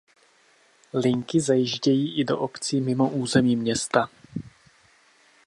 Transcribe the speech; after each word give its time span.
Linky 0.93 1.41
zajíždějí 1.41 2.19
i 2.19 2.23
do 2.25 2.39
obcí 2.39 2.81
mimo 2.81 3.09
území 3.09 3.55
města. 3.55 4.09